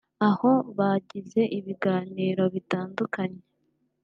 aho 0.29 0.51
bagize 0.77 1.41
ibiganiro 1.57 2.43
bitandukanye 2.53 3.41